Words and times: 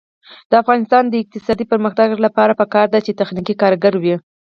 د 0.49 0.51
افغانستان 0.61 1.03
د 1.07 1.13
اقتصادي 1.23 1.65
پرمختګ 1.71 2.07
لپاره 2.25 2.57
پکار 2.61 2.87
ده 2.93 2.99
چې 3.05 3.17
تخنیکي 3.21 3.55
کارګر 3.61 3.93
وي. 4.03 4.15